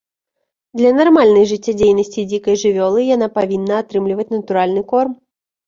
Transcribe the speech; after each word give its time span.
Для 0.79 0.93
нармальнай 0.99 1.45
жыццядзейнасці 1.51 2.25
дзікай 2.33 2.55
жывёлы 2.63 3.01
яна 3.15 3.29
павінна 3.39 3.73
атрымліваць 3.85 4.29
натуральны 4.35 4.81
корм. 4.93 5.11